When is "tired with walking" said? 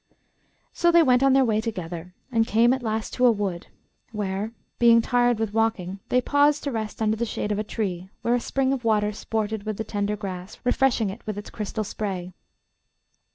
4.99-5.99